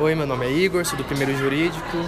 Oi, 0.00 0.14
meu 0.14 0.26
nome 0.26 0.46
é 0.46 0.50
Igor, 0.50 0.82
sou 0.86 0.96
do 0.96 1.04
primeiro 1.04 1.36
jurídico. 1.36 1.98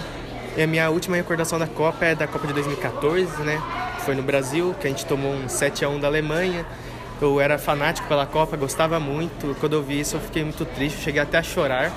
E 0.57 0.63
a 0.63 0.65
minha 0.65 0.89
última 0.89 1.15
recordação 1.15 1.59
da 1.59 1.67
Copa 1.67 2.03
é 2.03 2.15
da 2.15 2.25
Copa 2.25 2.47
de 2.47 2.53
2014, 2.53 3.43
né? 3.43 3.61
Foi 3.99 4.15
no 4.15 4.23
Brasil, 4.23 4.75
que 4.81 4.87
a 4.87 4.89
gente 4.89 5.05
tomou 5.05 5.31
um 5.31 5.47
7 5.47 5.85
a 5.85 5.89
1 5.89 5.99
da 5.99 6.07
Alemanha. 6.07 6.65
Eu 7.21 7.39
era 7.39 7.59
fanático 7.59 8.07
pela 8.07 8.25
Copa, 8.25 8.57
gostava 8.57 8.99
muito. 8.99 9.55
Quando 9.59 9.73
eu 9.73 9.83
vi 9.83 9.99
isso, 9.99 10.15
eu 10.15 10.19
fiquei 10.19 10.43
muito 10.43 10.65
triste, 10.65 11.01
cheguei 11.01 11.21
até 11.21 11.37
a 11.37 11.43
chorar. 11.43 11.91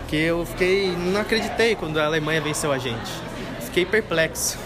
Porque 0.00 0.16
eu 0.16 0.44
fiquei, 0.44 0.94
não 0.94 1.22
acreditei 1.22 1.76
quando 1.76 1.98
a 1.98 2.04
Alemanha 2.04 2.42
venceu 2.42 2.70
a 2.70 2.76
gente. 2.76 3.10
Fiquei 3.62 3.86
perplexo. 3.86 4.58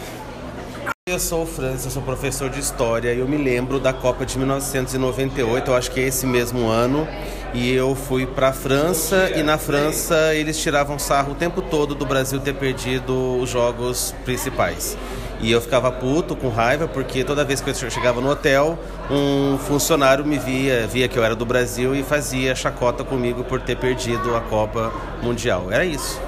Eu 1.08 1.20
sou 1.20 1.44
o 1.44 1.46
Francis, 1.46 1.92
sou 1.92 2.02
professor 2.02 2.50
de 2.50 2.58
História 2.58 3.14
e 3.14 3.20
eu 3.20 3.28
me 3.28 3.36
lembro 3.36 3.78
da 3.78 3.92
Copa 3.92 4.26
de 4.26 4.36
1998, 4.38 5.70
eu 5.70 5.76
acho 5.76 5.88
que 5.92 6.00
é 6.00 6.02
esse 6.08 6.26
mesmo 6.26 6.66
ano, 6.66 7.06
e 7.54 7.72
eu 7.72 7.94
fui 7.94 8.26
para 8.26 8.48
a 8.48 8.52
França 8.52 9.30
e 9.36 9.40
na 9.40 9.56
França 9.56 10.34
eles 10.34 10.58
tiravam 10.58 10.98
sarro 10.98 11.30
o 11.30 11.34
tempo 11.36 11.62
todo 11.62 11.94
do 11.94 12.04
Brasil 12.04 12.40
ter 12.40 12.56
perdido 12.56 13.38
os 13.40 13.48
jogos 13.48 14.16
principais. 14.24 14.98
E 15.40 15.52
eu 15.52 15.60
ficava 15.60 15.92
puto, 15.92 16.34
com 16.34 16.48
raiva, 16.48 16.88
porque 16.88 17.22
toda 17.22 17.44
vez 17.44 17.60
que 17.60 17.70
eu 17.70 17.74
chegava 17.88 18.20
no 18.20 18.28
hotel, 18.28 18.76
um 19.08 19.56
funcionário 19.58 20.24
me 20.24 20.40
via, 20.40 20.88
via 20.88 21.06
que 21.06 21.16
eu 21.16 21.22
era 21.22 21.36
do 21.36 21.46
Brasil 21.46 21.94
e 21.94 22.02
fazia 22.02 22.52
chacota 22.52 23.04
comigo 23.04 23.44
por 23.44 23.60
ter 23.60 23.76
perdido 23.76 24.34
a 24.34 24.40
Copa 24.40 24.92
Mundial. 25.22 25.70
Era 25.70 25.84
isso. 25.84 26.20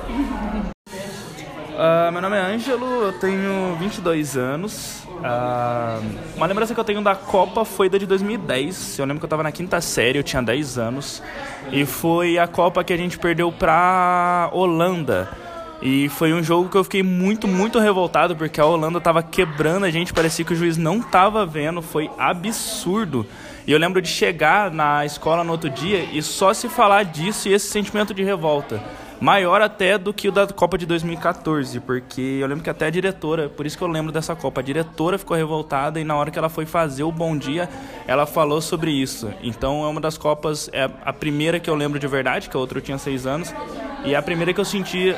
Uh, 1.78 2.10
meu 2.10 2.20
nome 2.20 2.36
é 2.36 2.40
Ângelo, 2.40 3.04
eu 3.04 3.12
tenho 3.12 3.76
22 3.78 4.36
anos. 4.36 5.04
Uh, 5.06 6.34
uma 6.36 6.44
lembrança 6.44 6.74
que 6.74 6.80
eu 6.80 6.82
tenho 6.82 7.00
da 7.00 7.14
Copa 7.14 7.64
foi 7.64 7.88
da 7.88 7.96
de 7.96 8.04
2010. 8.04 8.98
Eu 8.98 9.04
lembro 9.04 9.20
que 9.20 9.24
eu 9.24 9.28
estava 9.28 9.44
na 9.44 9.52
quinta 9.52 9.80
série, 9.80 10.18
eu 10.18 10.24
tinha 10.24 10.42
10 10.42 10.76
anos. 10.76 11.22
E 11.70 11.86
foi 11.86 12.36
a 12.36 12.48
Copa 12.48 12.82
que 12.82 12.92
a 12.92 12.96
gente 12.96 13.16
perdeu 13.16 13.52
pra 13.52 14.50
Holanda. 14.52 15.30
E 15.80 16.08
foi 16.08 16.32
um 16.32 16.42
jogo 16.42 16.68
que 16.68 16.76
eu 16.76 16.82
fiquei 16.82 17.04
muito, 17.04 17.46
muito 17.46 17.78
revoltado, 17.78 18.34
porque 18.34 18.60
a 18.60 18.66
Holanda 18.66 18.98
estava 18.98 19.22
quebrando 19.22 19.86
a 19.86 19.90
gente, 19.90 20.12
parecia 20.12 20.44
que 20.44 20.54
o 20.54 20.56
juiz 20.56 20.76
não 20.76 20.98
estava 20.98 21.46
vendo, 21.46 21.80
foi 21.80 22.10
absurdo. 22.18 23.24
E 23.64 23.70
eu 23.70 23.78
lembro 23.78 24.02
de 24.02 24.08
chegar 24.08 24.72
na 24.72 25.06
escola 25.06 25.44
no 25.44 25.52
outro 25.52 25.70
dia 25.70 26.08
e 26.12 26.20
só 26.24 26.52
se 26.52 26.68
falar 26.68 27.04
disso 27.04 27.48
e 27.48 27.52
esse 27.52 27.68
sentimento 27.68 28.12
de 28.12 28.24
revolta 28.24 28.82
maior 29.20 29.60
até 29.60 29.98
do 29.98 30.12
que 30.12 30.28
o 30.28 30.32
da 30.32 30.46
Copa 30.46 30.78
de 30.78 30.86
2014, 30.86 31.80
porque 31.80 32.38
eu 32.40 32.46
lembro 32.46 32.62
que 32.62 32.70
até 32.70 32.86
a 32.86 32.90
diretora, 32.90 33.48
por 33.48 33.66
isso 33.66 33.76
que 33.76 33.82
eu 33.82 33.88
lembro 33.88 34.12
dessa 34.12 34.36
Copa, 34.36 34.60
a 34.60 34.64
diretora 34.64 35.18
ficou 35.18 35.36
revoltada 35.36 36.00
e 36.00 36.04
na 36.04 36.14
hora 36.16 36.30
que 36.30 36.38
ela 36.38 36.48
foi 36.48 36.66
fazer 36.66 37.02
o 37.02 37.12
Bom 37.12 37.36
Dia, 37.36 37.68
ela 38.06 38.26
falou 38.26 38.60
sobre 38.60 38.90
isso. 38.90 39.30
Então 39.42 39.84
é 39.84 39.88
uma 39.88 40.00
das 40.00 40.16
Copas, 40.16 40.70
é 40.72 40.88
a 41.04 41.12
primeira 41.12 41.58
que 41.58 41.68
eu 41.68 41.74
lembro 41.74 41.98
de 41.98 42.06
verdade, 42.06 42.48
que 42.48 42.56
a 42.56 42.60
outra 42.60 42.78
eu 42.78 42.82
tinha 42.82 42.98
seis 42.98 43.26
anos, 43.26 43.52
e 44.04 44.14
é 44.14 44.16
a 44.16 44.22
primeira 44.22 44.52
que 44.52 44.60
eu 44.60 44.64
senti 44.64 45.14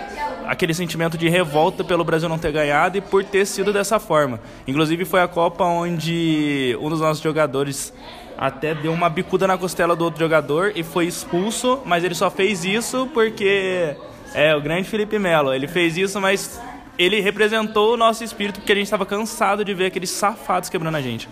aquele 0.50 0.74
sentimento 0.74 1.16
de 1.16 1.28
revolta 1.28 1.84
pelo 1.84 2.02
Brasil 2.02 2.28
não 2.28 2.36
ter 2.36 2.50
ganhado 2.50 2.98
e 2.98 3.00
por 3.00 3.22
ter 3.22 3.46
sido 3.46 3.72
dessa 3.72 4.00
forma. 4.00 4.40
Inclusive 4.66 5.04
foi 5.04 5.22
a 5.22 5.28
Copa 5.28 5.62
onde 5.62 6.76
um 6.80 6.88
dos 6.88 7.00
nossos 7.00 7.22
jogadores 7.22 7.94
até 8.36 8.74
deu 8.74 8.92
uma 8.92 9.08
bicuda 9.08 9.46
na 9.46 9.56
costela 9.56 9.94
do 9.94 10.02
outro 10.02 10.18
jogador 10.18 10.72
e 10.74 10.82
foi 10.82 11.06
expulso, 11.06 11.78
mas 11.84 12.02
ele 12.02 12.16
só 12.16 12.28
fez 12.28 12.64
isso 12.64 13.08
porque 13.14 13.94
é 14.34 14.52
o 14.56 14.60
grande 14.60 14.88
Felipe 14.88 15.20
Melo. 15.20 15.54
Ele 15.54 15.68
fez 15.68 15.96
isso, 15.96 16.20
mas 16.20 16.60
ele 16.98 17.20
representou 17.20 17.94
o 17.94 17.96
nosso 17.96 18.24
espírito 18.24 18.58
porque 18.58 18.72
a 18.72 18.74
gente 18.74 18.86
estava 18.86 19.06
cansado 19.06 19.64
de 19.64 19.72
ver 19.72 19.86
aqueles 19.86 20.10
safados 20.10 20.68
quebrando 20.68 20.96
a 20.96 21.00
gente. 21.00 21.28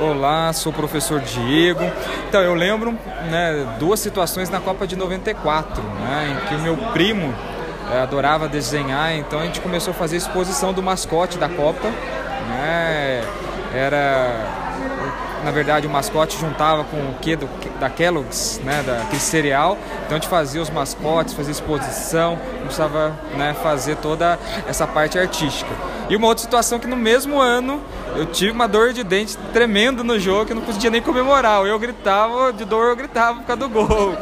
Olá, 0.00 0.50
sou 0.54 0.72
o 0.72 0.74
professor 0.74 1.20
Diego. 1.20 1.84
Então, 2.26 2.40
eu 2.40 2.54
lembro 2.54 2.92
né, 3.30 3.76
duas 3.78 4.00
situações 4.00 4.48
na 4.48 4.58
Copa 4.58 4.86
de 4.86 4.96
94, 4.96 5.82
né, 5.82 6.38
em 6.40 6.48
que 6.48 6.54
o 6.54 6.58
meu 6.58 6.74
primo 6.94 7.34
é, 7.92 8.00
adorava 8.00 8.48
desenhar, 8.48 9.14
então 9.14 9.38
a 9.38 9.44
gente 9.44 9.60
começou 9.60 9.90
a 9.90 9.94
fazer 9.94 10.16
exposição 10.16 10.72
do 10.72 10.82
mascote 10.82 11.36
da 11.36 11.50
Copa. 11.50 11.86
Né, 12.48 13.22
era 13.74 14.60
na 15.44 15.50
verdade 15.50 15.86
o 15.86 15.90
mascote 15.90 16.38
juntava 16.38 16.84
com 16.84 16.96
o 16.96 17.14
que 17.20 17.36
da 17.78 17.90
Kellogg's, 17.90 18.58
né, 18.64 18.82
daquele 18.82 19.20
cereal. 19.20 19.76
Então 20.06 20.16
a 20.16 20.20
gente 20.20 20.28
fazia 20.28 20.62
os 20.62 20.70
mascotes, 20.70 21.34
fazia 21.34 21.52
exposição, 21.52 22.38
começava 22.58 23.12
né, 23.36 23.54
fazer 23.62 23.96
toda 23.96 24.38
essa 24.66 24.86
parte 24.86 25.18
artística. 25.18 25.70
E 26.10 26.16
uma 26.16 26.26
outra 26.26 26.42
situação 26.42 26.80
que 26.80 26.88
no 26.88 26.96
mesmo 26.96 27.40
ano 27.40 27.80
eu 28.16 28.26
tive 28.26 28.50
uma 28.50 28.66
dor 28.66 28.92
de 28.92 29.04
dente 29.04 29.38
tremendo 29.52 30.02
no 30.02 30.18
jogo 30.18 30.46
que 30.46 30.52
eu 30.52 30.56
não 30.56 30.62
podia 30.64 30.90
nem 30.90 31.00
comemorar. 31.00 31.64
Eu 31.64 31.78
gritava 31.78 32.52
de 32.52 32.64
dor, 32.64 32.88
eu 32.88 32.96
gritava 32.96 33.38
por 33.38 33.46
causa 33.46 33.60
do 33.60 33.68
gol. 33.68 34.16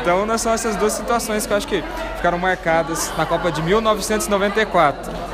Então 0.00 0.38
são 0.38 0.52
essas 0.52 0.76
duas 0.76 0.92
situações 0.92 1.44
que 1.44 1.52
eu 1.52 1.56
acho 1.56 1.66
que 1.66 1.82
ficaram 2.16 2.38
marcadas 2.38 3.10
na 3.18 3.26
Copa 3.26 3.50
de 3.50 3.60
1994. 3.62 5.33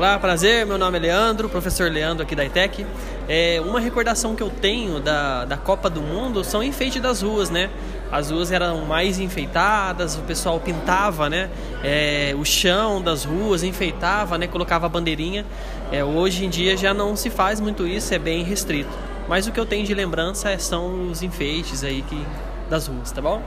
Olá, 0.00 0.18
prazer. 0.18 0.64
Meu 0.64 0.78
nome 0.78 0.96
é 0.96 1.00
Leandro, 1.02 1.46
professor 1.46 1.92
Leandro 1.92 2.22
aqui 2.22 2.34
da 2.34 2.42
ITEC. 2.42 2.86
É, 3.28 3.60
uma 3.62 3.78
recordação 3.78 4.34
que 4.34 4.42
eu 4.42 4.48
tenho 4.48 4.98
da, 4.98 5.44
da 5.44 5.58
Copa 5.58 5.90
do 5.90 6.00
Mundo 6.00 6.42
são 6.42 6.62
enfeite 6.62 6.98
das 6.98 7.20
ruas, 7.20 7.50
né? 7.50 7.68
As 8.10 8.30
ruas 8.30 8.50
eram 8.50 8.86
mais 8.86 9.18
enfeitadas, 9.18 10.16
o 10.16 10.22
pessoal 10.22 10.58
pintava, 10.58 11.28
né? 11.28 11.50
É, 11.84 12.34
o 12.34 12.46
chão 12.46 13.02
das 13.02 13.24
ruas, 13.24 13.62
enfeitava, 13.62 14.38
né? 14.38 14.46
Colocava 14.46 14.86
a 14.86 14.88
bandeirinha. 14.88 15.44
É, 15.92 16.02
hoje 16.02 16.46
em 16.46 16.48
dia 16.48 16.78
já 16.78 16.94
não 16.94 17.14
se 17.14 17.28
faz 17.28 17.60
muito 17.60 17.86
isso, 17.86 18.14
é 18.14 18.18
bem 18.18 18.42
restrito. 18.42 18.88
Mas 19.28 19.46
o 19.46 19.52
que 19.52 19.60
eu 19.60 19.66
tenho 19.66 19.84
de 19.84 19.92
lembrança 19.92 20.58
são 20.58 21.10
os 21.10 21.22
enfeites 21.22 21.84
aí 21.84 22.00
que, 22.00 22.26
das 22.70 22.86
ruas, 22.86 23.12
tá 23.12 23.20
bom? 23.20 23.42